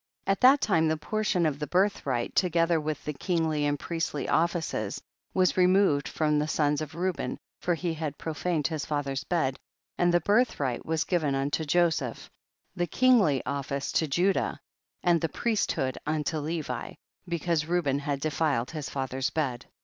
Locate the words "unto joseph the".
11.35-12.87